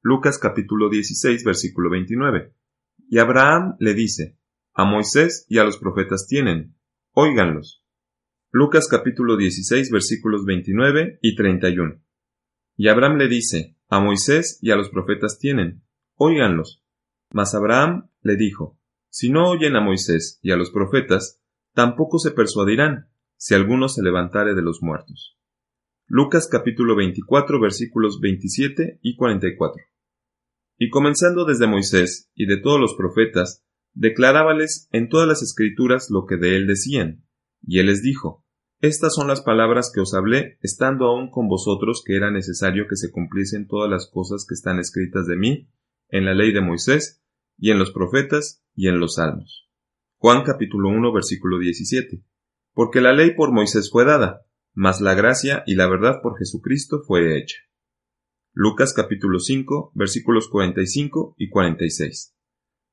Lucas 0.00 0.38
capítulo 0.38 0.88
16 0.88 1.44
versículo 1.44 1.90
29. 1.90 2.54
Y 3.08 3.18
Abraham 3.18 3.76
le 3.78 3.94
dice, 3.94 4.38
A 4.74 4.86
Moisés 4.86 5.44
y 5.50 5.58
a 5.58 5.64
los 5.64 5.76
profetas 5.76 6.26
tienen, 6.26 6.74
óiganlos. 7.12 7.84
Lucas 8.50 8.88
capítulo 8.88 9.36
16 9.36 9.90
versículos 9.90 10.46
29 10.46 11.18
y 11.20 11.36
31. 11.36 12.02
Y 12.78 12.88
Abraham 12.88 13.18
le 13.18 13.28
dice, 13.28 13.76
A 13.90 14.00
Moisés 14.00 14.58
y 14.62 14.70
a 14.70 14.76
los 14.76 14.88
profetas 14.88 15.38
tienen, 15.38 15.82
óiganlos. 16.14 16.82
Mas 17.32 17.54
Abraham 17.54 18.08
le 18.22 18.36
dijo, 18.36 18.78
Si 19.10 19.28
no 19.28 19.50
oyen 19.50 19.76
a 19.76 19.82
Moisés 19.82 20.38
y 20.40 20.52
a 20.52 20.56
los 20.56 20.70
profetas, 20.70 21.42
tampoco 21.74 22.18
se 22.18 22.30
persuadirán, 22.30 23.10
si 23.36 23.54
alguno 23.54 23.88
se 23.88 24.02
levantare 24.02 24.54
de 24.54 24.62
los 24.62 24.82
muertos. 24.82 25.36
Lucas 26.06 26.48
capítulo 26.50 26.96
24 26.96 27.60
versículos 27.60 28.20
27 28.20 29.00
y 29.02 29.16
44. 29.16 29.82
Y 30.78 30.88
comenzando 30.88 31.44
desde 31.44 31.66
Moisés 31.66 32.30
y 32.34 32.46
de 32.46 32.56
todos 32.56 32.80
los 32.80 32.94
profetas, 32.94 33.61
declarábales 33.94 34.88
en 34.92 35.08
todas 35.08 35.28
las 35.28 35.42
escrituras 35.42 36.08
lo 36.10 36.26
que 36.26 36.36
de 36.36 36.56
él 36.56 36.66
decían. 36.66 37.24
Y 37.62 37.78
él 37.78 37.86
les 37.86 38.02
dijo, 38.02 38.44
Estas 38.80 39.14
son 39.14 39.28
las 39.28 39.42
palabras 39.42 39.92
que 39.94 40.00
os 40.00 40.14
hablé, 40.14 40.58
estando 40.62 41.06
aún 41.06 41.30
con 41.30 41.48
vosotros 41.48 42.02
que 42.04 42.16
era 42.16 42.30
necesario 42.30 42.86
que 42.88 42.96
se 42.96 43.10
cumpliesen 43.10 43.66
todas 43.66 43.90
las 43.90 44.10
cosas 44.10 44.46
que 44.48 44.54
están 44.54 44.78
escritas 44.78 45.26
de 45.26 45.36
mí 45.36 45.68
en 46.08 46.26
la 46.26 46.34
ley 46.34 46.52
de 46.52 46.60
Moisés, 46.60 47.22
y 47.58 47.70
en 47.70 47.78
los 47.78 47.90
profetas, 47.90 48.62
y 48.74 48.88
en 48.88 49.00
los 49.00 49.14
salmos. 49.14 49.68
Juan 50.16 50.44
capítulo 50.44 50.88
1 50.90 51.12
versículo 51.12 51.58
17. 51.58 52.22
Porque 52.74 53.00
la 53.00 53.12
ley 53.12 53.34
por 53.34 53.52
Moisés 53.52 53.90
fue 53.90 54.04
dada, 54.04 54.46
mas 54.72 55.00
la 55.00 55.14
gracia 55.14 55.62
y 55.66 55.74
la 55.74 55.88
verdad 55.88 56.20
por 56.22 56.38
Jesucristo 56.38 57.02
fue 57.06 57.38
hecha. 57.38 57.56
Lucas 58.52 58.92
capítulo 58.94 59.38
5 59.38 59.92
versículos 59.94 60.48
45 60.48 61.34
y 61.38 61.48
46. 61.48 62.31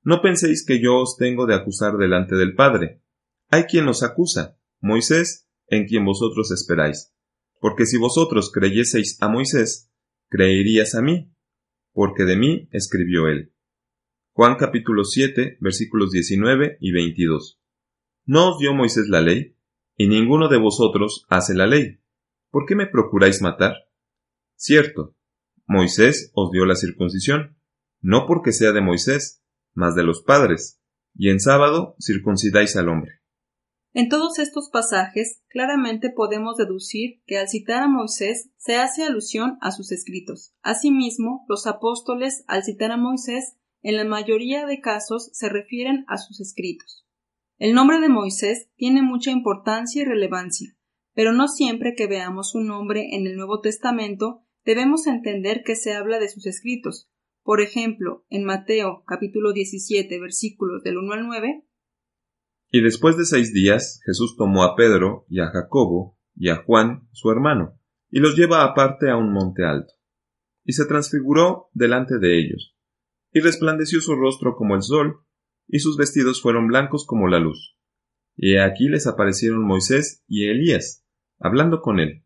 No 0.04 0.22
penséis 0.22 0.66
que 0.66 0.82
yo 0.82 0.98
os 0.98 1.18
tengo 1.18 1.46
de 1.46 1.56
acusar 1.56 1.98
delante 1.98 2.36
del 2.36 2.56
Padre. 2.56 3.02
Hay 3.50 3.64
quien 3.64 3.88
os 3.88 4.04
acusa, 4.04 4.58
Moisés, 4.80 5.50
en 5.68 5.86
quien 5.86 6.06
vosotros 6.06 6.52
esperáis. 6.52 7.14
Porque 7.60 7.86
si 7.86 7.98
vosotros 7.98 8.52
creyeseis 8.52 9.18
a 9.22 9.28
Moisés, 9.28 9.92
creerías 10.30 10.96
a 10.96 11.02
mí, 11.02 11.32
porque 11.92 12.24
de 12.24 12.38
mí 12.38 12.70
escribió 12.72 13.28
él. 13.28 13.54
Juan 14.32 14.56
capítulo 14.56 15.04
7 15.04 15.58
versículos 15.60 16.12
19 16.12 16.78
y 16.80 16.92
22. 16.92 17.60
¿No 18.26 18.52
os 18.52 18.60
dio 18.60 18.74
Moisés 18.74 19.10
la 19.10 19.22
ley? 19.22 19.58
Y 19.98 20.08
ninguno 20.08 20.48
de 20.48 20.58
vosotros 20.58 21.26
hace 21.30 21.54
la 21.54 21.68
ley. 21.68 22.00
¿Por 22.52 22.66
qué 22.66 22.76
me 22.76 22.88
procuráis 22.88 23.42
matar? 23.42 23.90
Cierto, 24.56 25.16
Moisés 25.68 26.32
os 26.34 26.52
dio 26.52 26.66
la 26.66 26.76
circuncisión, 26.76 27.58
no 28.02 28.26
porque 28.26 28.54
sea 28.54 28.72
de 28.72 28.82
Moisés, 28.82 29.44
mas 29.80 29.96
de 29.96 30.04
los 30.04 30.22
padres, 30.24 30.78
y 31.16 31.30
en 31.30 31.40
sábado 31.40 31.96
circuncidáis 32.06 32.76
al 32.76 32.90
hombre. 32.90 33.22
En 33.94 34.10
todos 34.10 34.38
estos 34.38 34.70
pasajes 34.70 35.42
claramente 35.48 36.10
podemos 36.10 36.58
deducir 36.58 37.22
que 37.26 37.38
al 37.38 37.48
citar 37.48 37.82
a 37.82 37.88
Moisés 37.88 38.50
se 38.58 38.76
hace 38.76 39.04
alusión 39.04 39.58
a 39.62 39.72
sus 39.72 39.94
escritos. 39.94 40.54
Asimismo, 40.62 41.46
los 41.48 41.66
apóstoles 41.66 42.44
al 42.48 42.64
citar 42.64 42.92
a 42.92 42.98
Moisés 42.98 43.56
en 43.82 43.96
la 43.96 44.04
mayoría 44.04 44.66
de 44.66 44.82
casos 44.82 45.30
se 45.32 45.48
refieren 45.48 46.04
a 46.10 46.18
sus 46.18 46.42
escritos. 46.42 47.08
El 47.58 47.74
nombre 47.74 48.02
de 48.02 48.10
Moisés 48.10 48.68
tiene 48.76 49.02
mucha 49.02 49.32
importancia 49.32 50.02
y 50.02 50.06
relevancia, 50.06 50.76
pero 51.14 51.32
no 51.32 51.48
siempre 51.48 51.96
que 51.96 52.08
veamos 52.08 52.54
un 52.54 52.68
nombre 52.68 53.16
en 53.16 53.26
el 53.26 53.38
Nuevo 53.38 53.62
Testamento 53.62 54.44
debemos 54.66 55.08
entender 55.08 55.64
que 55.64 55.78
se 55.78 55.94
habla 55.94 56.20
de 56.20 56.28
sus 56.28 56.46
escritos. 56.46 57.10
Por 57.50 57.62
ejemplo, 57.62 58.28
en 58.30 58.44
Mateo 58.44 59.04
capítulo 59.08 59.54
17 59.54 60.20
versículos 60.20 60.84
del 60.84 61.00
1 61.00 61.14
al 61.14 61.26
9 61.26 61.66
y 62.70 62.82
después 62.82 63.18
de 63.18 63.26
seis 63.26 63.52
días 63.56 64.00
Jesús 64.06 64.36
tomó 64.38 64.64
a 64.64 64.76
Pedro 64.76 65.26
y 65.30 65.40
a 65.40 65.48
Jacobo 65.48 66.16
y 66.36 66.50
a 66.50 66.58
Juan, 66.58 67.10
su 67.12 67.32
hermano, 67.32 67.82
y 68.12 68.20
los 68.20 68.36
lleva 68.36 68.64
aparte 68.64 69.10
a 69.10 69.18
un 69.18 69.34
monte 69.34 69.66
alto. 69.66 69.92
Y 70.64 70.74
se 70.74 70.86
transfiguró 70.86 71.72
delante 71.74 72.20
de 72.20 72.40
ellos, 72.40 72.78
y 73.34 73.40
resplandeció 73.40 74.00
su 74.00 74.16
rostro 74.16 74.56
como 74.56 74.76
el 74.76 74.84
sol, 74.84 75.26
y 75.68 75.80
sus 75.80 75.98
vestidos 75.98 76.44
fueron 76.44 76.68
blancos 76.68 77.04
como 77.04 77.28
la 77.28 77.40
luz. 77.40 77.76
Y 78.38 78.58
aquí 78.58 78.90
les 78.90 79.08
aparecieron 79.08 79.66
Moisés 79.66 80.24
y 80.28 80.50
Elías, 80.50 81.04
hablando 81.40 81.82
con 81.82 82.00
él. 82.00 82.24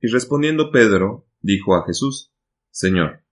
Y 0.00 0.06
respondiendo 0.06 0.70
Pedro, 0.70 1.28
dijo 1.42 1.76
a 1.76 1.84
Jesús, 1.84 2.32
Señor, 2.70 3.23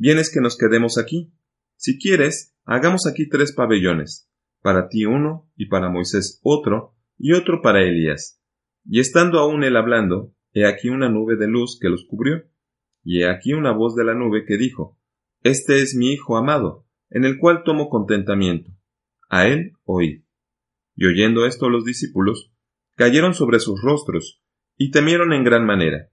¿vienes 0.00 0.32
que 0.32 0.40
nos 0.40 0.56
quedemos 0.56 0.96
aquí? 0.96 1.30
Si 1.76 1.98
quieres, 1.98 2.56
hagamos 2.64 3.06
aquí 3.06 3.28
tres 3.28 3.52
pabellones, 3.52 4.30
para 4.62 4.88
ti 4.88 5.04
uno, 5.04 5.50
y 5.56 5.66
para 5.66 5.90
Moisés 5.90 6.40
otro, 6.42 6.94
y 7.18 7.34
otro 7.34 7.60
para 7.60 7.82
Elías. 7.82 8.42
Y 8.84 9.00
estando 9.00 9.38
aún 9.38 9.62
él 9.62 9.76
hablando, 9.76 10.34
he 10.54 10.64
aquí 10.64 10.88
una 10.88 11.10
nube 11.10 11.36
de 11.36 11.46
luz 11.46 11.78
que 11.78 11.90
los 11.90 12.06
cubrió, 12.06 12.44
y 13.04 13.20
he 13.20 13.28
aquí 13.28 13.52
una 13.52 13.72
voz 13.72 13.94
de 13.94 14.04
la 14.04 14.14
nube 14.14 14.46
que 14.46 14.56
dijo, 14.56 14.98
Este 15.42 15.82
es 15.82 15.94
mi 15.94 16.12
Hijo 16.12 16.38
amado, 16.38 16.86
en 17.10 17.26
el 17.26 17.38
cual 17.38 17.62
tomo 17.62 17.90
contentamiento. 17.90 18.70
A 19.28 19.46
él 19.48 19.74
oí. 19.84 20.24
Y 20.96 21.06
oyendo 21.06 21.44
esto 21.44 21.68
los 21.68 21.84
discípulos, 21.84 22.50
cayeron 22.96 23.34
sobre 23.34 23.60
sus 23.60 23.82
rostros, 23.82 24.42
y 24.78 24.90
temieron 24.92 25.34
en 25.34 25.44
gran 25.44 25.66
manera. 25.66 26.10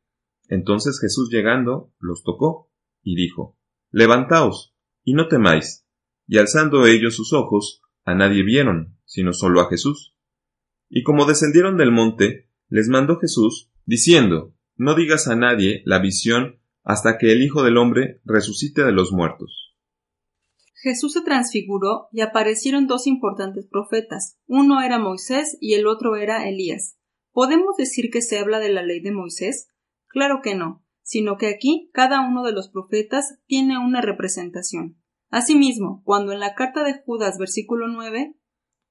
Entonces 0.50 1.00
Jesús 1.00 1.30
llegando, 1.32 1.94
los 2.00 2.24
tocó, 2.24 2.70
y 3.02 3.16
dijo, 3.16 3.57
Levantaos, 3.92 4.76
y 5.04 5.14
no 5.14 5.28
temáis. 5.28 5.86
Y 6.28 6.38
alzando 6.38 6.86
ellos 6.86 7.16
sus 7.16 7.34
ojos, 7.34 7.82
a 8.04 8.14
nadie 8.16 8.44
vieron, 8.44 8.98
sino 9.06 9.34
solo 9.34 9.62
a 9.62 9.70
Jesús. 9.70 10.16
Y 10.90 11.04
como 11.04 11.26
descendieron 11.26 11.78
del 11.78 11.92
monte, 11.92 12.50
les 12.70 12.90
mandó 12.90 13.18
Jesús, 13.20 13.72
diciendo, 13.86 14.54
No 14.76 14.96
digas 14.96 15.28
a 15.28 15.36
nadie 15.36 15.82
la 15.86 16.00
visión 16.00 16.60
hasta 16.84 17.18
que 17.18 17.32
el 17.32 17.42
Hijo 17.42 17.64
del 17.64 17.78
Hombre 17.78 18.22
resucite 18.24 18.84
de 18.84 18.92
los 18.92 19.12
muertos. 19.12 19.76
Jesús 20.76 21.14
se 21.14 21.22
transfiguró 21.22 22.08
y 22.12 22.22
aparecieron 22.22 22.88
dos 22.88 23.08
importantes 23.08 23.68
profetas. 23.68 24.38
Uno 24.46 24.82
era 24.82 25.00
Moisés 25.00 25.58
y 25.60 25.74
el 25.74 25.88
otro 25.88 26.16
era 26.16 26.48
Elías. 26.48 26.98
¿Podemos 27.32 27.76
decir 27.78 28.10
que 28.12 28.22
se 28.22 28.40
habla 28.40 28.60
de 28.60 28.70
la 28.70 28.84
ley 28.84 29.02
de 29.02 29.12
Moisés? 29.12 29.70
Claro 30.08 30.40
que 30.42 30.56
no, 30.56 30.86
sino 31.08 31.38
que 31.38 31.48
aquí 31.48 31.90
cada 31.94 32.20
uno 32.20 32.44
de 32.44 32.52
los 32.52 32.68
profetas 32.68 33.40
tiene 33.46 33.78
una 33.78 34.02
representación. 34.02 34.98
Asimismo, 35.30 36.02
cuando 36.04 36.34
en 36.34 36.42
la 36.42 36.54
carta 36.54 36.84
de 36.84 37.02
Judas 37.02 37.38
versículo 37.40 37.88
9 37.88 38.36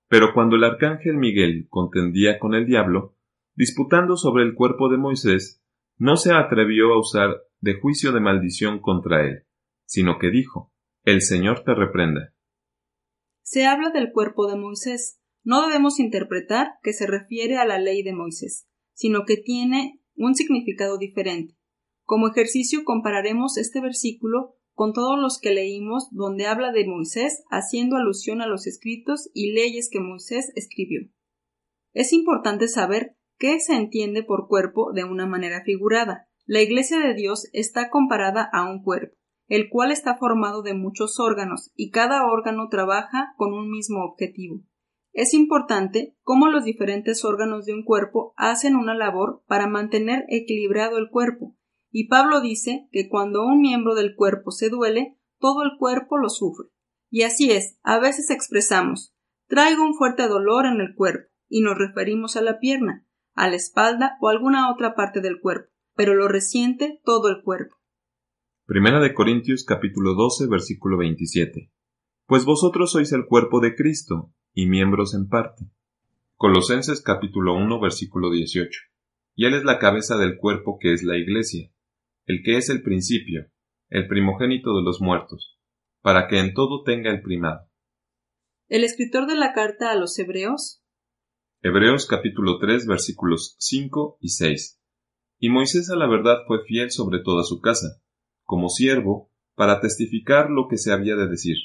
Pero 0.09 0.33
cuando 0.33 0.57
el 0.57 0.65
arcángel 0.65 1.19
Miguel 1.19 1.67
contendía 1.69 2.39
con 2.39 2.55
el 2.55 2.65
diablo, 2.65 3.19
disputando 3.55 4.17
sobre 4.17 4.45
el 4.45 4.55
cuerpo 4.55 4.89
de 4.89 4.97
Moisés, 4.97 5.63
no 5.99 6.17
se 6.17 6.33
atrevió 6.33 6.95
a 6.95 6.99
usar 6.99 7.37
de 7.61 7.79
juicio 7.79 8.13
de 8.13 8.21
maldición 8.21 8.81
contra 8.81 9.27
él, 9.27 9.45
sino 9.85 10.19
que 10.19 10.31
dijo, 10.31 10.73
El 11.03 11.21
Señor 11.21 11.65
te 11.65 11.75
reprenda. 11.75 12.33
Se 13.43 13.67
habla 13.67 13.91
del 13.91 14.11
cuerpo 14.11 14.51
de 14.51 14.57
Moisés. 14.57 15.21
No 15.45 15.67
debemos 15.67 16.01
interpretar 16.01 16.79
que 16.83 16.95
se 16.95 17.07
refiere 17.07 17.59
a 17.59 17.67
la 17.67 17.79
ley 17.79 18.03
de 18.03 18.15
Moisés, 18.15 18.67
sino 18.95 19.27
que 19.27 19.37
tiene 19.37 20.01
un 20.15 20.35
significado 20.35 20.97
diferente. 20.97 21.56
Como 22.07 22.29
ejercicio 22.29 22.85
compararemos 22.85 23.59
este 23.59 23.81
versículo 23.81 24.55
con 24.75 24.93
todos 24.93 25.19
los 25.19 25.41
que 25.41 25.53
leímos 25.53 26.09
donde 26.13 26.47
habla 26.47 26.71
de 26.71 26.87
Moisés 26.87 27.43
haciendo 27.51 27.97
alusión 27.97 28.41
a 28.41 28.47
los 28.47 28.69
escritos 28.69 29.29
y 29.35 29.53
leyes 29.53 29.89
que 29.91 29.99
Moisés 29.99 30.53
escribió. 30.55 31.11
Es 31.93 32.13
importante 32.13 32.69
saber 32.69 33.17
qué 33.39 33.59
se 33.59 33.75
entiende 33.75 34.23
por 34.23 34.47
cuerpo 34.47 34.93
de 34.93 35.03
una 35.03 35.27
manera 35.27 35.65
figurada. 35.65 36.29
La 36.45 36.63
Iglesia 36.63 37.01
de 37.01 37.13
Dios 37.15 37.49
está 37.53 37.91
comparada 37.91 38.49
a 38.53 38.71
un 38.71 38.85
cuerpo, 38.85 39.17
el 39.49 39.69
cual 39.69 39.91
está 39.91 40.17
formado 40.17 40.63
de 40.63 40.75
muchos 40.75 41.19
órganos 41.19 41.73
y 41.75 41.91
cada 41.91 42.25
órgano 42.25 42.69
trabaja 42.71 43.35
con 43.37 43.53
un 43.53 43.69
mismo 43.69 44.05
objetivo. 44.05 44.63
Es 45.13 45.35
importante 45.35 46.15
cómo 46.23 46.47
los 46.47 46.65
diferentes 46.65 47.25
órganos 47.25 47.65
de 47.67 47.73
un 47.73 47.83
cuerpo 47.83 48.33
hacen 48.37 48.77
una 48.77 48.95
labor 48.95 49.43
para 49.49 49.67
mantener 49.67 50.25
equilibrado 50.29 50.99
el 50.99 51.09
cuerpo, 51.11 51.57
y 51.99 52.09
Pablo 52.09 52.43
dice 52.43 52.91
que 52.93 53.09
cuando 53.09 53.43
un 53.47 53.63
miembro 53.63 53.95
del 53.95 54.17
cuerpo 54.17 54.51
se 54.51 54.69
duele, 54.69 55.17
todo 55.41 55.63
el 55.63 55.79
cuerpo 55.79 56.19
lo 56.19 56.29
sufre. 56.29 56.67
Y 57.09 57.23
así 57.23 57.51
es, 57.51 57.79
a 57.83 57.99
veces 57.99 58.29
expresamos 58.29 59.15
traigo 59.47 59.83
un 59.83 59.95
fuerte 59.95 60.29
dolor 60.29 60.67
en 60.67 60.83
el 60.83 60.95
cuerpo, 60.95 61.33
y 61.49 61.63
nos 61.63 61.79
referimos 61.79 62.37
a 62.37 62.43
la 62.43 62.59
pierna, 62.59 63.07
a 63.33 63.49
la 63.49 63.57
espalda 63.57 64.19
o 64.21 64.29
alguna 64.29 64.71
otra 64.71 64.95
parte 64.95 65.23
del 65.23 65.41
cuerpo, 65.41 65.73
pero 65.95 66.13
lo 66.13 66.29
resiente 66.29 67.01
todo 67.03 67.31
el 67.31 67.41
cuerpo. 67.41 67.77
Primera 68.67 69.01
de 69.01 69.15
Corintios 69.15 69.65
capítulo 69.65 70.13
12 70.13 70.49
versículo 70.49 70.99
27. 70.99 71.73
Pues 72.27 72.45
vosotros 72.45 72.93
sois 72.93 73.11
el 73.13 73.25
cuerpo 73.25 73.61
de 73.61 73.75
Cristo, 73.75 74.35
y 74.53 74.67
miembros 74.67 75.15
en 75.15 75.31
parte. 75.31 75.71
Colosenses 76.35 77.01
capítulo 77.01 77.55
1 77.55 77.81
versículo 77.81 78.31
18. 78.31 78.81
Y 79.35 79.47
Él 79.47 79.55
es 79.55 79.65
la 79.65 79.79
cabeza 79.79 80.19
del 80.19 80.37
cuerpo 80.37 80.77
que 80.79 80.93
es 80.93 81.03
la 81.03 81.17
Iglesia, 81.17 81.71
el 82.27 82.43
que 82.43 82.57
es 82.57 82.71
el 82.71 82.83
principio, 82.83 83.47
el 83.89 84.09
primogénito 84.09 84.77
de 84.77 84.83
los 84.83 85.01
muertos, 85.01 85.61
para 86.03 86.27
que 86.27 86.41
en 86.41 86.55
todo 86.55 86.83
tenga 86.83 87.11
el 87.11 87.23
primado. 87.23 87.69
El 88.69 88.83
escritor 88.83 89.29
de 89.29 89.37
la 89.37 89.53
carta 89.53 89.93
a 89.93 89.95
los 89.95 90.19
Hebreos. 90.19 90.83
Hebreos 91.63 92.07
capítulo 92.07 92.59
3 92.59 92.85
versículos 92.89 93.55
5 93.61 94.19
y 94.21 94.31
6. 94.31 94.83
Y 95.39 95.51
Moisés 95.51 95.89
a 95.89 95.95
la 95.95 96.09
verdad 96.09 96.39
fue 96.49 96.65
fiel 96.67 96.91
sobre 96.91 97.23
toda 97.23 97.45
su 97.45 97.61
casa, 97.61 98.03
como 98.43 98.71
siervo, 98.71 99.31
para 99.55 99.81
testificar 99.81 100.51
lo 100.51 100.67
que 100.69 100.79
se 100.79 100.93
había 100.93 101.15
de 101.15 101.29
decir. 101.29 101.57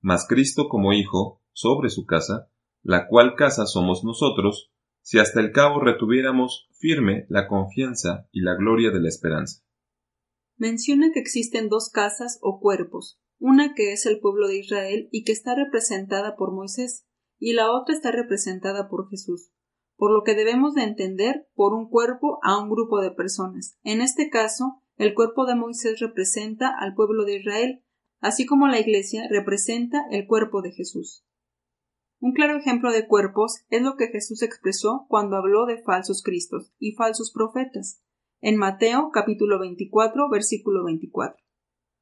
Mas 0.00 0.26
Cristo 0.28 0.68
como 0.68 0.94
Hijo, 0.94 1.44
sobre 1.52 1.90
su 1.90 2.06
casa, 2.06 2.50
la 2.82 3.06
cual 3.06 3.36
casa 3.36 3.66
somos 3.66 4.02
nosotros, 4.02 4.72
si 5.00 5.20
hasta 5.20 5.38
el 5.38 5.52
cabo 5.52 5.78
retuviéramos 5.78 6.68
firme 6.72 7.26
la 7.28 7.46
confianza 7.46 8.28
y 8.32 8.40
la 8.40 8.56
gloria 8.56 8.90
de 8.90 9.00
la 9.00 9.08
esperanza 9.08 9.65
menciona 10.56 11.10
que 11.12 11.20
existen 11.20 11.68
dos 11.68 11.90
casas 11.90 12.38
o 12.42 12.60
cuerpos, 12.60 13.20
una 13.38 13.74
que 13.74 13.92
es 13.92 14.06
el 14.06 14.20
pueblo 14.20 14.48
de 14.48 14.58
Israel 14.58 15.08
y 15.12 15.24
que 15.24 15.32
está 15.32 15.54
representada 15.54 16.36
por 16.36 16.52
Moisés, 16.52 17.06
y 17.38 17.52
la 17.52 17.70
otra 17.70 17.94
está 17.94 18.10
representada 18.10 18.88
por 18.88 19.08
Jesús, 19.10 19.52
por 19.96 20.12
lo 20.12 20.22
que 20.22 20.34
debemos 20.34 20.74
de 20.74 20.84
entender 20.84 21.48
por 21.54 21.74
un 21.74 21.88
cuerpo 21.88 22.38
a 22.42 22.58
un 22.58 22.70
grupo 22.70 23.00
de 23.00 23.10
personas. 23.10 23.78
En 23.82 24.00
este 24.00 24.30
caso, 24.30 24.82
el 24.96 25.14
cuerpo 25.14 25.44
de 25.44 25.54
Moisés 25.54 26.00
representa 26.00 26.72
al 26.78 26.94
pueblo 26.94 27.24
de 27.24 27.36
Israel, 27.36 27.84
así 28.20 28.46
como 28.46 28.68
la 28.68 28.80
Iglesia 28.80 29.26
representa 29.30 30.06
el 30.10 30.26
cuerpo 30.26 30.62
de 30.62 30.72
Jesús. 30.72 31.24
Un 32.18 32.32
claro 32.32 32.58
ejemplo 32.58 32.90
de 32.92 33.06
cuerpos 33.06 33.64
es 33.68 33.82
lo 33.82 33.96
que 33.96 34.08
Jesús 34.08 34.42
expresó 34.42 35.04
cuando 35.08 35.36
habló 35.36 35.66
de 35.66 35.82
falsos 35.82 36.22
cristos 36.22 36.72
y 36.78 36.92
falsos 36.92 37.30
profetas, 37.30 38.02
en 38.40 38.56
Mateo 38.56 39.10
capítulo 39.12 39.58
24 39.58 40.28
versículo 40.30 40.84
24. 40.84 41.36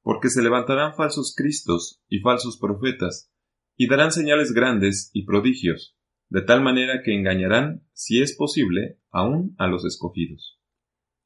Porque 0.03 0.29
se 0.29 0.43
levantarán 0.43 0.95
falsos 0.95 1.35
cristos 1.37 2.03
y 2.09 2.21
falsos 2.21 2.59
profetas, 2.59 3.31
y 3.76 3.88
darán 3.88 4.12
señales 4.12 4.53
grandes 4.53 5.11
y 5.12 5.25
prodigios, 5.25 5.97
de 6.29 6.43
tal 6.43 6.62
manera 6.62 7.03
que 7.05 7.14
engañarán, 7.14 7.87
si 7.93 8.23
es 8.23 8.37
posible, 8.37 9.00
aún 9.11 9.55
a 9.59 9.67
los 9.67 9.85
escogidos. 9.85 10.61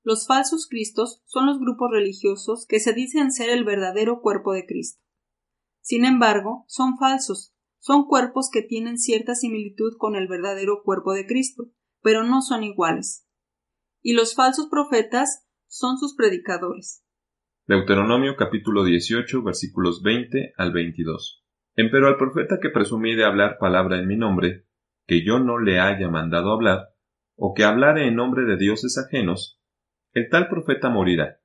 Los 0.03 0.27
falsos 0.27 0.67
cristos 0.69 1.23
son 1.27 1.47
los 1.47 1.59
grupos 1.59 1.91
religiosos 1.91 2.67
que 2.67 2.81
se 2.81 2.95
dicen 2.95 3.33
ser 3.33 3.50
el 3.50 3.65
verdadero 3.65 4.21
cuerpo 4.21 4.53
de 4.53 4.65
Cristo. 4.65 5.03
Sin 5.81 6.05
embargo, 6.05 6.65
son 6.69 6.97
falsos, 6.99 7.55
son 7.79 8.07
cuerpos 8.07 8.49
que 8.50 8.62
tienen 8.62 8.99
cierta 8.99 9.35
similitud 9.35 9.97
con 9.99 10.17
el 10.17 10.29
verdadero 10.29 10.83
cuerpo 10.83 11.12
de 11.12 11.27
Cristo, 11.27 11.71
pero 12.03 12.25
no 12.25 12.43
son 12.43 12.62
iguales. 12.62 13.27
Y 14.00 14.12
los 14.12 14.35
falsos 14.35 14.69
profetas 14.71 15.49
son 15.67 15.99
sus 15.99 16.14
predicadores. 16.14 17.05
Deuteronomio 17.67 18.37
capítulo 18.37 18.85
18 18.85 19.43
versículos 19.43 20.02
20 20.02 20.55
al 20.57 20.73
22. 20.73 21.45
Empero 21.75 22.07
al 22.07 22.17
profeta 22.17 22.59
que 22.62 22.71
presumí 22.71 23.17
de 23.17 23.25
hablar 23.25 23.59
palabra 23.59 23.99
en 23.99 24.07
mi 24.07 24.17
nombre, 24.17 24.67
que 25.07 25.25
yo 25.25 25.40
no 25.40 25.59
le 25.59 25.81
haya 25.81 26.09
mandado 26.09 26.52
hablar, 26.52 26.90
o 27.37 27.55
que 27.55 27.64
hablare 27.64 28.07
en 28.07 28.14
nombre 28.14 28.45
de 28.45 28.57
dioses 28.57 28.97
ajenos, 28.99 29.61
el 30.12 30.28
tal 30.28 30.49
profeta 30.49 30.88
morirá. 30.90 31.40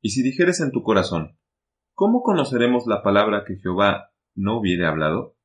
Y 0.00 0.10
si 0.10 0.22
dijeres 0.22 0.60
en 0.60 0.70
tu 0.70 0.82
corazón, 0.82 1.38
¿cómo 1.94 2.22
conoceremos 2.22 2.86
la 2.86 3.02
palabra 3.02 3.44
que 3.46 3.56
Jehová 3.56 4.12
no 4.34 4.60
hubiere 4.60 4.86
hablado? 4.86 5.36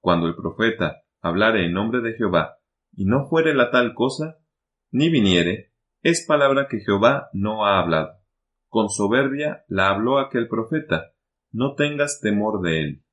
Cuando 0.00 0.26
el 0.26 0.34
profeta 0.34 1.02
hablare 1.20 1.64
en 1.64 1.72
nombre 1.72 2.00
de 2.00 2.14
Jehová, 2.14 2.58
y 2.92 3.04
no 3.04 3.28
fuere 3.28 3.54
la 3.54 3.70
tal 3.70 3.94
cosa, 3.94 4.38
ni 4.90 5.10
viniere, 5.10 5.72
es 6.02 6.24
palabra 6.26 6.68
que 6.68 6.80
Jehová 6.80 7.28
no 7.32 7.66
ha 7.66 7.80
hablado. 7.80 8.20
Con 8.68 8.88
soberbia 8.88 9.64
la 9.68 9.88
habló 9.88 10.18
aquel 10.18 10.48
profeta, 10.48 11.12
no 11.50 11.74
tengas 11.74 12.20
temor 12.20 12.60
de 12.62 12.80
él. 12.80 13.04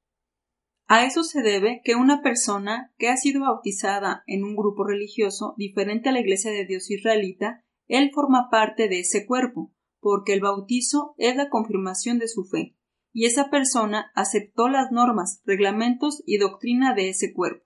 A 0.88 1.06
eso 1.06 1.24
se 1.24 1.42
debe 1.42 1.82
que 1.84 1.96
una 1.96 2.22
persona 2.22 2.94
que 2.98 3.10
ha 3.10 3.18
sido 3.18 3.42
bautizada 3.42 4.24
en 4.28 4.44
un 4.44 4.56
grupo 4.56 4.84
religioso 4.84 5.56
diferente 5.58 6.10
a 6.10 6.12
la 6.12 6.20
Iglesia 6.20 6.52
de 6.52 6.66
Dios 6.66 6.92
israelita, 6.92 7.64
él 7.88 8.12
forma 8.14 8.50
parte 8.52 8.90
de 8.90 9.00
ese 9.00 9.26
cuerpo, 9.26 9.74
porque 10.00 10.34
el 10.34 10.42
bautizo 10.42 11.16
es 11.18 11.36
la 11.36 11.50
confirmación 11.50 12.20
de 12.20 12.28
su 12.28 12.44
fe, 12.44 12.76
y 13.14 13.26
esa 13.26 13.50
persona 13.50 14.12
aceptó 14.16 14.68
las 14.68 14.92
normas, 14.92 15.42
reglamentos 15.46 16.22
y 16.26 16.38
doctrina 16.38 16.94
de 16.94 17.10
ese 17.10 17.34
cuerpo. 17.34 17.66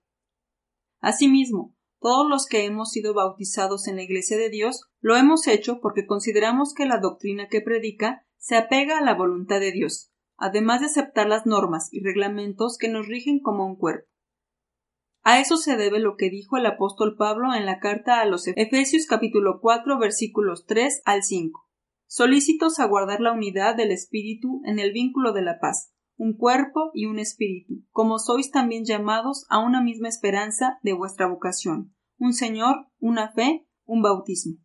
Asimismo, 0.99 1.75
todos 1.99 2.29
los 2.29 2.45
que 2.45 2.65
hemos 2.65 2.91
sido 2.91 3.13
bautizados 3.13 3.87
en 3.87 3.95
la 3.95 4.03
Iglesia 4.03 4.37
de 4.37 4.49
Dios 4.49 4.81
lo 4.99 5.15
hemos 5.15 5.47
hecho 5.47 5.79
porque 5.81 6.05
consideramos 6.05 6.73
que 6.73 6.85
la 6.85 6.99
doctrina 6.99 7.47
que 7.47 7.61
predica 7.61 8.25
se 8.37 8.55
apega 8.55 8.97
a 8.97 9.03
la 9.03 9.15
voluntad 9.15 9.59
de 9.59 9.71
Dios, 9.71 10.11
además 10.37 10.81
de 10.81 10.87
aceptar 10.87 11.27
las 11.27 11.45
normas 11.45 11.89
y 11.91 12.03
reglamentos 12.03 12.77
que 12.77 12.89
nos 12.89 13.07
rigen 13.07 13.39
como 13.39 13.65
un 13.65 13.75
cuerpo. 13.75 14.07
A 15.23 15.39
eso 15.39 15.57
se 15.57 15.75
debe 15.75 15.99
lo 15.99 16.15
que 16.15 16.29
dijo 16.29 16.57
el 16.57 16.65
apóstol 16.65 17.15
Pablo 17.17 17.53
en 17.53 17.65
la 17.65 17.79
carta 17.79 18.21
a 18.21 18.25
los 18.25 18.47
Efesios 18.47 19.05
capítulo 19.07 19.59
4 19.61 19.99
versículos 19.99 20.65
3 20.65 21.01
al 21.05 21.23
5 21.23 21.67
solícitos 22.07 22.79
a 22.79 22.85
guardar 22.85 23.19
la 23.19 23.33
unidad 23.33 23.75
del 23.75 23.91
espíritu 23.91 24.61
en 24.65 24.79
el 24.79 24.91
vínculo 24.91 25.33
de 25.33 25.41
la 25.41 25.59
paz, 25.59 25.93
un 26.17 26.35
cuerpo 26.35 26.91
y 26.93 27.05
un 27.05 27.19
espíritu, 27.19 27.83
como 27.91 28.19
sois 28.19 28.51
también 28.51 28.83
llamados 28.85 29.45
a 29.49 29.59
una 29.59 29.81
misma 29.81 30.09
esperanza 30.09 30.79
de 30.81 30.93
vuestra 30.93 31.27
vocación, 31.27 31.95
un 32.17 32.33
Señor, 32.33 32.87
una 32.99 33.31
fe, 33.31 33.67
un 33.85 34.01
bautismo. 34.01 34.57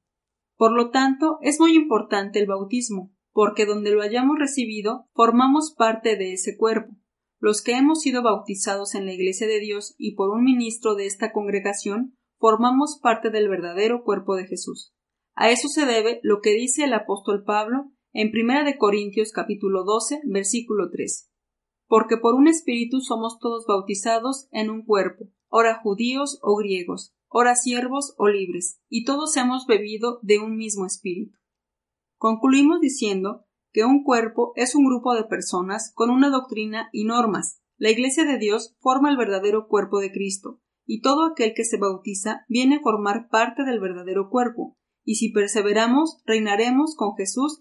Por 0.57 0.73
lo 0.73 0.91
tanto, 0.91 1.39
es 1.43 1.61
muy 1.61 1.75
importante 1.75 2.39
el 2.39 2.47
bautismo, 2.47 3.13
porque 3.33 3.67
donde 3.67 3.91
lo 3.91 4.03
hayamos 4.03 4.39
recibido, 4.39 5.09
formamos 5.13 5.75
parte 5.77 6.17
de 6.17 6.33
ese 6.33 6.57
cuerpo. 6.57 6.95
Los 7.39 7.63
que 7.63 7.77
hemos 7.77 8.01
sido 8.01 8.23
bautizados 8.23 8.95
en 8.95 9.05
la 9.05 9.13
Iglesia 9.13 9.47
de 9.47 9.59
Dios 9.59 9.95
y 9.99 10.15
por 10.15 10.31
un 10.31 10.45
ministro 10.45 10.95
de 10.95 11.07
esta 11.07 11.33
congregación, 11.33 12.17
formamos 12.39 12.99
parte 13.03 13.31
del 13.31 13.49
verdadero 13.49 14.05
cuerpo 14.05 14.37
de 14.37 14.47
Jesús. 14.47 14.95
A 15.35 15.51
eso 15.51 15.69
se 15.69 15.87
debe 15.87 16.21
lo 16.23 16.41
que 16.41 16.53
dice 16.53 16.85
el 16.85 16.93
apóstol 16.93 17.43
Pablo 17.45 17.91
en 18.13 18.31
Primera 18.31 18.65
de 18.65 18.77
Corintios 18.77 19.33
capítulo 19.33 19.85
12, 19.85 20.21
versículo 20.25 20.91
13. 20.91 21.32
Porque 21.93 22.17
por 22.17 22.35
un 22.35 22.49
espíritu 22.49 23.03
somos 23.03 23.39
todos 23.39 23.67
bautizados 23.67 24.49
en 24.51 24.71
un 24.71 24.83
cuerpo, 24.83 25.29
ora 25.51 25.79
judíos 25.83 26.39
o 26.41 26.57
griegos, 26.57 27.15
ora 27.29 27.55
siervos 27.55 28.15
o 28.17 28.29
libres, 28.29 28.81
y 28.89 29.05
todos 29.05 29.37
hemos 29.37 29.67
bebido 29.67 30.19
de 30.23 30.39
un 30.39 30.57
mismo 30.57 30.87
espíritu. 30.87 31.39
Concluimos 32.17 32.81
diciendo 32.81 33.45
que 33.75 33.85
un 33.85 34.05
cuerpo 34.05 34.55
es 34.57 34.75
un 34.75 34.87
grupo 34.87 35.13
de 35.13 35.25
personas 35.25 35.93
con 35.95 36.09
una 36.09 36.31
doctrina 36.31 36.89
y 36.93 37.05
normas. 37.05 37.61
La 37.77 37.91
Iglesia 37.91 38.25
de 38.25 38.39
Dios 38.39 38.75
forma 38.81 39.11
el 39.11 39.19
verdadero 39.19 39.69
cuerpo 39.69 40.01
de 40.01 40.13
Cristo, 40.13 40.63
y 40.87 41.03
todo 41.03 41.27
aquel 41.27 41.53
que 41.55 41.67
se 41.67 41.77
bautiza 41.77 42.47
viene 42.49 42.77
a 42.77 42.81
formar 42.81 43.29
parte 43.29 43.65
del 43.65 43.81
verdadero 43.81 44.31
cuerpo, 44.31 44.79
y 45.05 45.17
si 45.17 45.31
perseveramos, 45.31 46.23
reinaremos 46.25 46.97
con 46.97 47.17
Jesús. 47.17 47.61